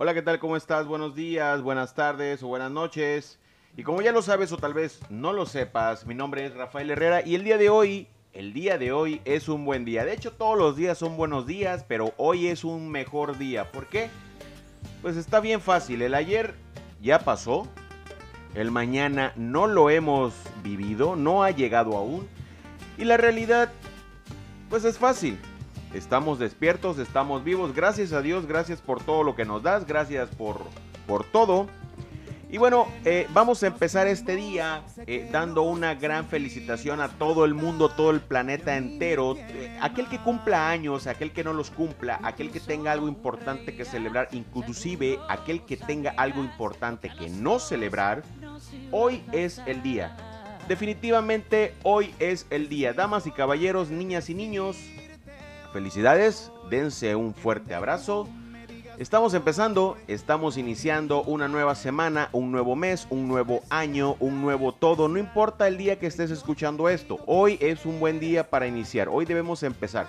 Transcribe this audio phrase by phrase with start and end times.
[0.00, 0.38] Hola, ¿qué tal?
[0.38, 0.86] ¿Cómo estás?
[0.86, 3.40] Buenos días, buenas tardes o buenas noches.
[3.76, 6.88] Y como ya lo sabes o tal vez no lo sepas, mi nombre es Rafael
[6.88, 10.04] Herrera y el día de hoy, el día de hoy es un buen día.
[10.04, 13.72] De hecho, todos los días son buenos días, pero hoy es un mejor día.
[13.72, 14.08] ¿Por qué?
[15.02, 16.00] Pues está bien fácil.
[16.00, 16.54] El ayer
[17.02, 17.66] ya pasó.
[18.54, 22.28] El mañana no lo hemos vivido, no ha llegado aún.
[22.98, 23.72] Y la realidad,
[24.70, 25.40] pues es fácil.
[25.94, 27.74] Estamos despiertos, estamos vivos.
[27.74, 30.60] Gracias a Dios, gracias por todo lo que nos das, gracias por,
[31.06, 31.66] por todo.
[32.50, 37.44] Y bueno, eh, vamos a empezar este día eh, dando una gran felicitación a todo
[37.44, 39.36] el mundo, todo el planeta entero.
[39.36, 43.76] Eh, aquel que cumpla años, aquel que no los cumpla, aquel que tenga algo importante
[43.76, 48.22] que celebrar, inclusive aquel que tenga algo importante que no celebrar,
[48.92, 50.16] hoy es el día.
[50.68, 52.94] Definitivamente hoy es el día.
[52.94, 54.76] Damas y caballeros, niñas y niños,
[55.72, 58.26] Felicidades, dense un fuerte abrazo.
[58.96, 64.72] Estamos empezando, estamos iniciando una nueva semana, un nuevo mes, un nuevo año, un nuevo
[64.72, 65.08] todo.
[65.08, 69.08] No importa el día que estés escuchando esto, hoy es un buen día para iniciar,
[69.10, 70.06] hoy debemos empezar.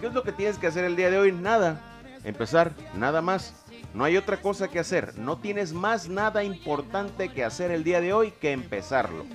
[0.00, 1.32] ¿Qué es lo que tienes que hacer el día de hoy?
[1.32, 1.80] Nada,
[2.24, 3.54] empezar, nada más.
[3.92, 8.00] No hay otra cosa que hacer, no tienes más nada importante que hacer el día
[8.00, 9.26] de hoy que empezarlo.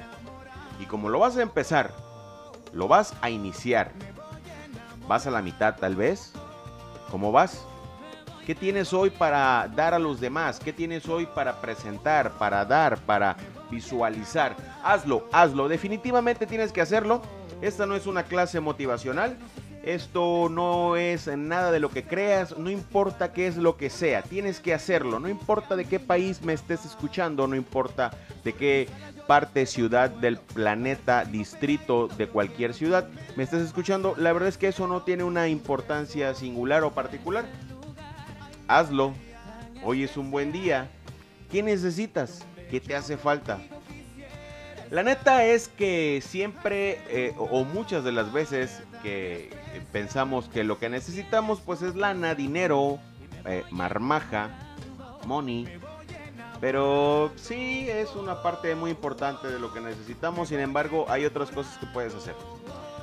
[0.81, 1.93] Y como lo vas a empezar,
[2.73, 3.91] lo vas a iniciar
[5.09, 6.31] ¿Vas a la mitad tal vez?
[7.09, 7.65] ¿Cómo vas?
[8.45, 10.59] ¿Qué tienes hoy para dar a los demás?
[10.59, 13.35] ¿Qué tienes hoy para presentar, para dar, para
[13.71, 14.55] visualizar?
[14.83, 15.67] Hazlo, hazlo.
[15.67, 17.23] Definitivamente tienes que hacerlo.
[17.59, 19.35] Esta no es una clase motivacional.
[19.83, 24.21] Esto no es nada de lo que creas, no importa qué es lo que sea,
[24.21, 28.11] tienes que hacerlo, no importa de qué país me estés escuchando, no importa
[28.43, 28.89] de qué
[29.25, 34.67] parte, ciudad del planeta, distrito de cualquier ciudad, me estás escuchando, la verdad es que
[34.67, 37.45] eso no tiene una importancia singular o particular.
[38.67, 39.13] Hazlo.
[39.83, 40.89] Hoy es un buen día.
[41.49, 42.45] ¿Qué necesitas?
[42.69, 43.59] ¿Qué te hace falta?
[44.91, 49.49] La neta es que siempre eh, o muchas de las veces que
[49.91, 52.99] pensamos que lo que necesitamos pues es lana, dinero,
[53.45, 54.49] eh, marmaja,
[55.25, 55.67] money,
[56.61, 61.49] pero sí es una parte muy importante de lo que necesitamos, sin embargo hay otras
[61.51, 62.35] cosas que puedes hacer.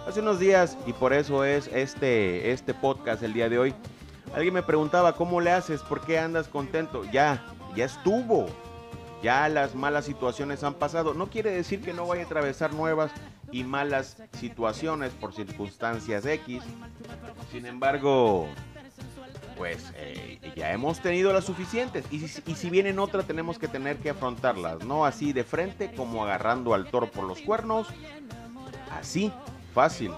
[0.07, 3.75] Hace unos días, y por eso es este, este podcast el día de hoy,
[4.35, 5.83] alguien me preguntaba, ¿cómo le haces?
[5.83, 7.05] ¿Por qué andas contento?
[7.11, 7.45] Ya,
[7.75, 8.47] ya estuvo.
[9.23, 11.15] Ya las malas situaciones han pasado.
[11.15, 13.11] No quiere decir que no vaya a atravesar nuevas
[13.53, 16.63] y malas situaciones por circunstancias X.
[17.53, 18.49] Sin embargo,
[19.57, 22.05] pues eh, ya hemos tenido las suficientes.
[22.11, 25.93] Y si, y si vienen otra, tenemos que tener que afrontarlas, no así de frente
[25.95, 27.89] como agarrando al toro por los cuernos.
[28.93, 29.33] Así,
[29.75, 30.13] fácil.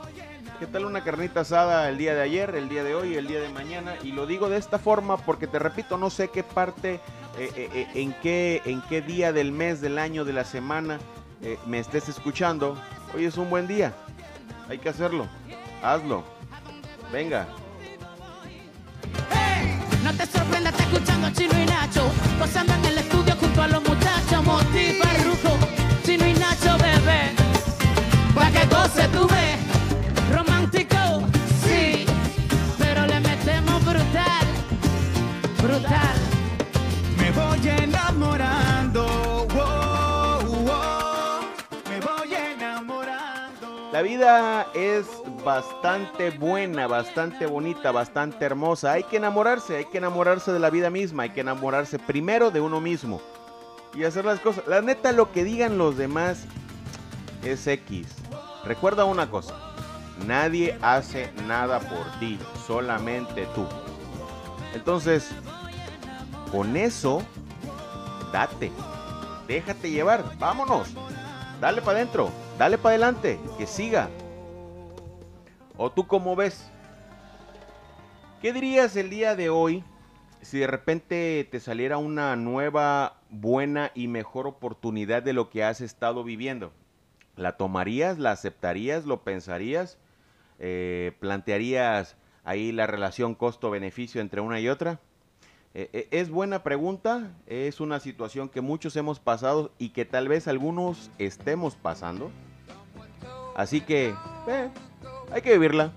[0.59, 3.41] ¿Qué tal una carnita asada el día de ayer, el día de hoy, el día
[3.41, 3.95] de mañana?
[4.03, 6.95] Y lo digo de esta forma porque te repito, no sé qué parte,
[7.39, 10.99] eh, eh, en, qué, en qué día del mes, del año, de la semana
[11.67, 12.77] me estés escuchando.
[13.15, 13.93] Hoy es un buen día.
[14.69, 15.27] Hay que hacerlo.
[15.83, 16.25] Hazlo.
[17.13, 17.49] Venga,
[20.09, 22.11] no te sorprendas, está escuchando Chino y Nacho.
[22.39, 24.45] Posando en el estudio junto a los muchachos.
[24.45, 25.59] Motiva Rujo,
[26.05, 27.33] Chino y Nacho, bebé.
[28.35, 29.68] Pa' que goce tu ves.
[43.99, 45.09] La vida es
[45.45, 48.93] bastante buena, bastante bonita, bastante hermosa.
[48.93, 52.61] Hay que enamorarse, hay que enamorarse de la vida misma, hay que enamorarse primero de
[52.61, 53.21] uno mismo
[53.95, 54.69] y hacer las cosas.
[54.69, 56.45] La neta, lo que digan los demás
[57.43, 58.07] es X.
[58.65, 59.57] Recuerda una cosa,
[60.29, 62.39] nadie hace nada por ti,
[62.69, 63.67] solamente tú.
[64.75, 65.29] Entonces,
[66.53, 67.21] con eso,
[68.33, 68.71] date,
[69.49, 70.87] déjate llevar, vámonos,
[71.61, 74.11] dale para adentro, dale para adelante, que siga.
[75.77, 76.69] ¿O tú cómo ves?
[78.43, 79.85] ¿Qué dirías el día de hoy
[80.43, 85.81] si de repente te saliera una nueva, buena y mejor oportunidad de lo que has
[85.81, 86.73] estado viviendo?
[87.37, 88.19] ¿La tomarías?
[88.19, 89.07] ¿La aceptarías?
[89.07, 89.99] ¿Lo pensarías?
[90.59, 94.99] Eh, ¿Plantearías ahí la relación costo-beneficio entre una y otra?
[95.75, 100.27] Eh, eh, es buena pregunta, es una situación que muchos hemos pasado y que tal
[100.27, 102.33] vez algunos estemos pasando.
[103.59, 104.15] Así que,
[105.33, 105.91] hay que vivirla.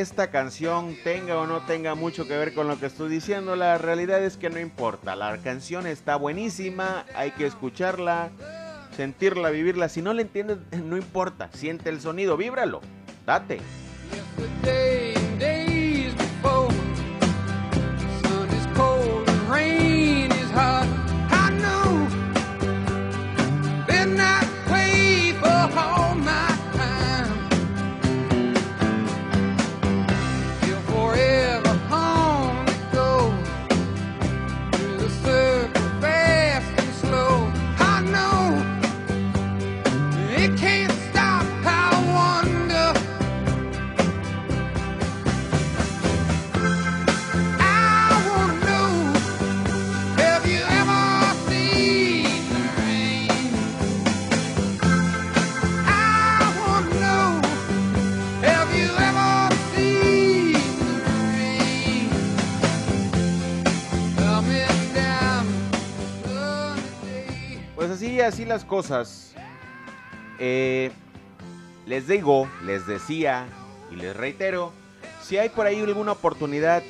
[0.00, 3.78] Esta canción tenga o no tenga mucho que ver con lo que estoy diciendo, la
[3.78, 5.14] realidad es que no importa.
[5.14, 8.30] La canción está buenísima, hay que escucharla,
[8.96, 9.88] sentirla, vivirla.
[9.88, 11.50] Si no la entiendes, no importa.
[11.52, 12.80] Siente el sonido, víbralo,
[13.26, 13.60] date.
[68.30, 69.34] Así, las cosas.
[70.38, 70.92] Eh,
[71.86, 73.48] les digo, les decía
[73.90, 74.72] y les reitero,
[75.20, 76.84] si hay por ahí alguna oportunidad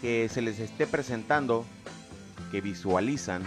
[0.00, 1.66] que se les esté presentando,
[2.50, 3.42] que visualizan,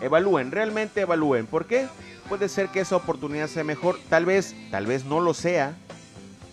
[0.00, 1.46] evalúen, realmente evalúen.
[1.46, 1.88] ¿Por qué?
[2.28, 5.74] Puede ser que esa oportunidad sea mejor, tal vez, tal vez no lo sea,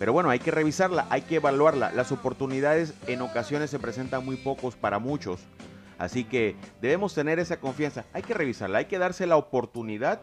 [0.00, 1.92] pero bueno, hay que revisarla, hay que evaluarla.
[1.92, 5.38] Las oportunidades en ocasiones se presentan muy pocos para muchos.
[5.98, 8.04] Así que debemos tener esa confianza.
[8.12, 10.22] Hay que revisarla, hay que darse la oportunidad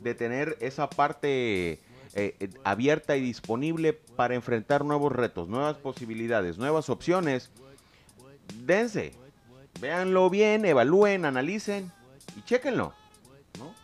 [0.00, 1.80] de tener esa parte eh,
[2.14, 7.50] eh, abierta y disponible para enfrentar nuevos retos, nuevas posibilidades, nuevas opciones.
[8.64, 9.14] Dense,
[9.80, 11.90] véanlo bien, evalúen, analicen
[12.36, 12.92] y chéquenlo.
[13.58, 13.74] ¿no?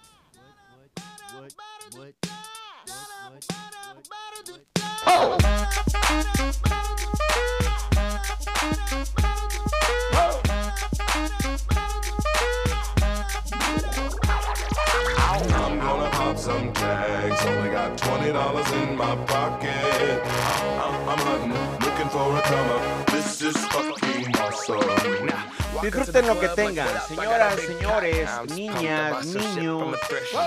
[25.83, 29.97] Disfruten lo que tengan, señoras, señores, niñas, niños,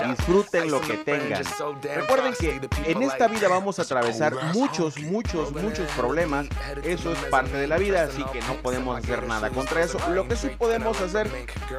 [0.06, 1.42] disfruten lo que tengan.
[1.82, 6.46] Recuerden que en esta vida vamos a atravesar muchos, muchos, muchos problemas.
[6.84, 9.98] Eso es parte de la vida, así que no podemos hacer nada contra eso.
[10.10, 11.28] Lo que sí podemos hacer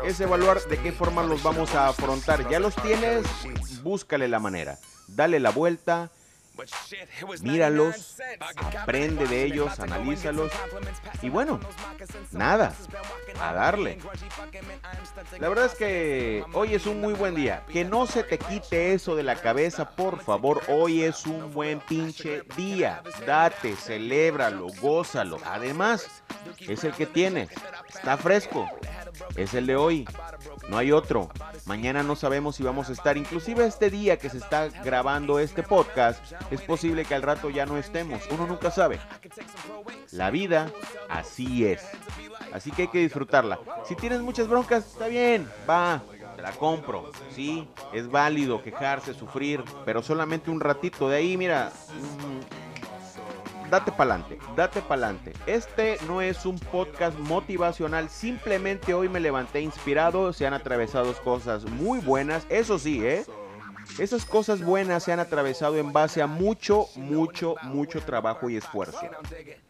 [0.03, 2.49] es evaluar de qué forma los vamos a afrontar.
[2.49, 3.25] Ya los tienes,
[3.83, 4.77] búscale la manera.
[5.07, 6.09] Dale la vuelta,
[7.41, 8.17] míralos,
[8.81, 10.51] aprende de ellos, analízalos
[11.21, 11.59] y bueno,
[12.31, 12.73] nada,
[13.39, 13.97] a darle.
[15.39, 17.63] La verdad es que hoy es un muy buen día.
[17.71, 20.61] Que no se te quite eso de la cabeza, por favor.
[20.67, 23.01] Hoy es un buen pinche día.
[23.25, 25.39] Date, celébralo, gózalo.
[25.45, 26.23] Además,
[26.59, 27.49] es el que tienes.
[27.93, 28.69] Está fresco.
[29.35, 30.07] Es el de hoy.
[30.69, 31.29] No hay otro.
[31.65, 33.17] Mañana no sabemos si vamos a estar.
[33.17, 36.19] Inclusive este día que se está grabando este podcast,
[36.51, 38.23] es posible que al rato ya no estemos.
[38.31, 38.99] Uno nunca sabe.
[40.11, 40.71] La vida
[41.09, 41.83] así es.
[42.51, 43.59] Así que hay que disfrutarla.
[43.85, 45.49] Si tienes muchas broncas, está bien.
[45.69, 46.01] Va,
[46.35, 47.11] te la compro.
[47.31, 51.09] Sí, es válido quejarse, sufrir, pero solamente un ratito.
[51.09, 52.54] De ahí, mira, mm,
[53.69, 55.33] date pa'lante, date pa'lante.
[55.45, 61.65] Este no es un podcast motivacional, simplemente hoy me levanté inspirado, se han atravesado cosas
[61.65, 63.25] muy buenas, eso sí, ¿eh?
[63.99, 68.99] Esas cosas buenas se han atravesado en base a mucho, mucho, mucho trabajo y esfuerzo.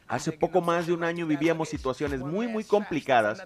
[0.07, 3.41] Hace poco más de un año vivíamos situaciones muy, muy complicadas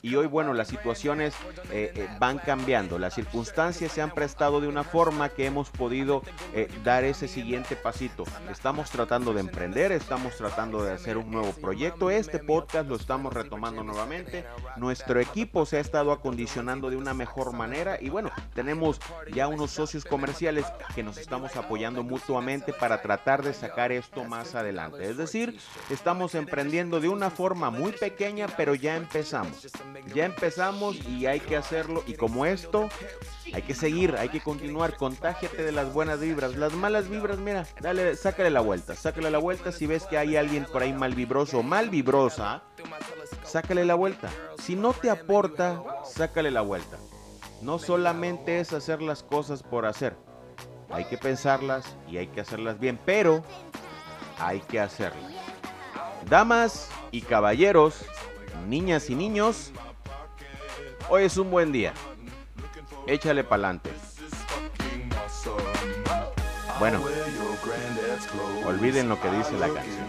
[0.00, 1.34] y hoy, bueno, las situaciones
[1.72, 3.00] eh, eh, van cambiando.
[3.00, 7.74] Las circunstancias se han prestado de una forma que hemos podido eh, dar ese siguiente
[7.74, 8.22] pasito.
[8.48, 12.10] Estamos tratando de emprender, estamos tratando de hacer un nuevo proyecto.
[12.10, 14.44] Este podcast lo estamos retomando nuevamente.
[14.76, 19.00] Nuestro equipo se ha estado acondicionando de una mejor manera y bueno, tenemos
[19.32, 24.54] ya unos socios comerciales que nos estamos apoyando mutuamente para tratar de sacar esto más
[24.54, 25.10] adelante.
[25.10, 25.58] Es decir,
[26.04, 29.66] estamos emprendiendo de una forma muy pequeña, pero ya empezamos.
[30.14, 32.04] Ya empezamos y hay que hacerlo.
[32.06, 32.90] Y como esto,
[33.54, 34.98] hay que seguir, hay que continuar.
[34.98, 36.56] Contágiate de las buenas vibras.
[36.56, 38.94] Las malas vibras, mira, dale, sácale la vuelta.
[38.94, 42.62] Sácale la vuelta si ves que hay alguien por ahí mal vibroso o mal vibrosa.
[43.42, 44.28] Sácale la vuelta.
[44.62, 46.98] Si no te aporta, sácale la vuelta.
[47.62, 50.14] No solamente es hacer las cosas por hacer.
[50.90, 53.42] Hay que pensarlas y hay que hacerlas bien, pero
[54.38, 55.43] hay que hacerlas.
[56.28, 58.04] Damas y caballeros,
[58.68, 59.72] niñas y niños,
[61.08, 61.92] hoy es un buen día.
[63.06, 63.90] Échale pa'lante.
[66.78, 67.00] Bueno,
[68.66, 70.06] olviden lo que dice la canción.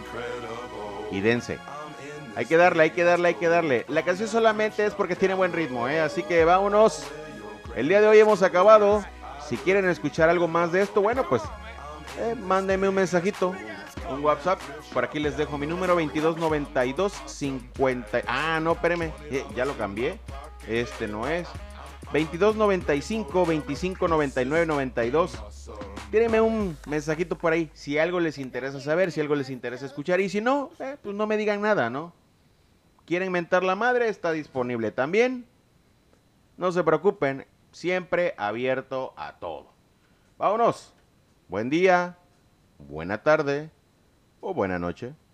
[1.12, 1.60] y dense.
[2.36, 3.86] Hay que darle, hay que darle, hay que darle.
[3.88, 6.02] La canción solamente es porque tiene buen ritmo, ¿eh?
[6.02, 7.06] Así que vámonos.
[7.76, 9.06] El día de hoy hemos acabado.
[9.48, 11.44] Si quieren escuchar algo más de esto, bueno, pues
[12.20, 13.54] eh, mándenme un mensajito,
[14.10, 14.60] un WhatsApp.
[14.94, 18.22] Por aquí les dejo mi número 2292 50.
[18.28, 20.20] Ah, no, espéreme, eh, ya lo cambié.
[20.68, 21.48] Este no es.
[22.14, 25.72] 2295 2599 92.
[26.12, 30.20] Tírenme un mensajito por ahí si algo les interesa saber, si algo les interesa escuchar.
[30.22, 32.14] Y si no, eh, pues no me digan nada, ¿no?
[33.06, 34.08] ¿Quieren mentar la madre?
[34.08, 35.46] Está disponible también.
[36.58, 39.74] No se preocupen, siempre abierto a todo.
[40.38, 40.94] Vámonos.
[41.48, 42.18] Buen día,
[42.80, 43.70] buena tarde
[44.46, 45.25] o buena noche.